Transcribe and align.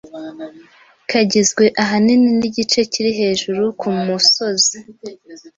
kagizwe 1.09 1.63
ahanini 1.83 2.29
n'igice 2.39 2.79
kiri 2.91 3.11
hejuru 3.19 3.63
ku 3.79 3.87
musozi 4.05 4.77